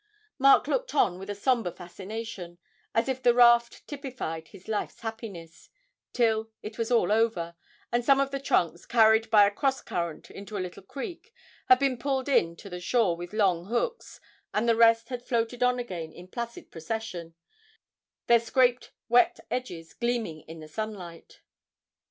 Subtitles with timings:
[0.39, 2.57] Mark looked on with a sombre fascination,
[2.95, 5.69] as if the raft typified his life's happiness,
[6.11, 7.53] till it was all over,
[7.91, 11.31] and some of the trunks, carried by a cross current into a little creek,
[11.67, 14.19] had been pulled in to the shore with long hooks,
[14.55, 17.35] and the rest had floated on again in placid procession,
[18.25, 21.41] their scraped wet edges gleaming in the sunlight.